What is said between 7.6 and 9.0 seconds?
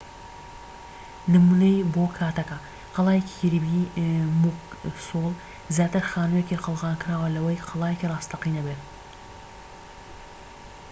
قەڵایەکی ڕاستەقینە بێت